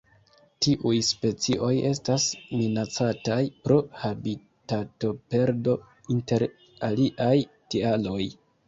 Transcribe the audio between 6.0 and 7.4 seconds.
inter aliaj